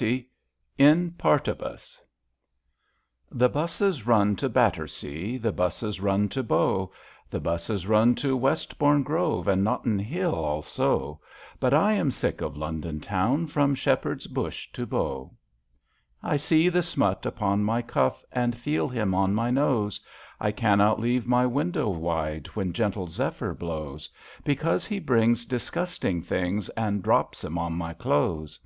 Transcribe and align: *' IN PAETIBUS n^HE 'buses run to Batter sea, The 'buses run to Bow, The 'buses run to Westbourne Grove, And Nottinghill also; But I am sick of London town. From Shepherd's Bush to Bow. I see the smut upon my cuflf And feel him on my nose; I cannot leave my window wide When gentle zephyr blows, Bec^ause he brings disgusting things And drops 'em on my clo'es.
*' 0.00 0.08
IN 0.78 1.10
PAETIBUS 1.18 2.00
n^HE 3.34 3.52
'buses 3.52 4.06
run 4.06 4.34
to 4.34 4.48
Batter 4.48 4.86
sea, 4.86 5.36
The 5.36 5.52
'buses 5.52 6.00
run 6.00 6.30
to 6.30 6.42
Bow, 6.42 6.90
The 7.28 7.38
'buses 7.38 7.86
run 7.86 8.14
to 8.14 8.34
Westbourne 8.34 9.02
Grove, 9.02 9.46
And 9.46 9.62
Nottinghill 9.62 10.34
also; 10.34 11.20
But 11.58 11.74
I 11.74 11.92
am 11.92 12.10
sick 12.10 12.40
of 12.40 12.56
London 12.56 13.00
town. 13.00 13.46
From 13.48 13.74
Shepherd's 13.74 14.26
Bush 14.26 14.72
to 14.72 14.86
Bow. 14.86 15.32
I 16.22 16.38
see 16.38 16.70
the 16.70 16.82
smut 16.82 17.26
upon 17.26 17.62
my 17.62 17.82
cuflf 17.82 18.22
And 18.32 18.56
feel 18.56 18.88
him 18.88 19.14
on 19.14 19.34
my 19.34 19.50
nose; 19.50 20.00
I 20.40 20.50
cannot 20.50 20.98
leave 20.98 21.26
my 21.26 21.44
window 21.44 21.90
wide 21.90 22.46
When 22.54 22.72
gentle 22.72 23.08
zephyr 23.08 23.52
blows, 23.52 24.08
Bec^ause 24.46 24.86
he 24.86 24.98
brings 24.98 25.44
disgusting 25.44 26.22
things 26.22 26.70
And 26.70 27.02
drops 27.02 27.44
'em 27.44 27.58
on 27.58 27.74
my 27.74 27.92
clo'es. 27.92 28.58